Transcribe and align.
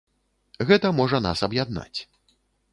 Гэта 0.69 0.91
можа 1.01 1.21
нас 1.27 1.45
аб'яднаць. 1.51 1.99